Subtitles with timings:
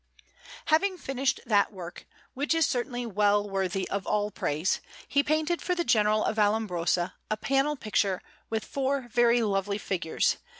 [0.73, 5.75] Having finished that work, which is certainly well worthy of all praise, he painted for
[5.75, 8.19] the General of Vallombrosa a panel picture
[8.49, 10.37] with four very lovely figures, S.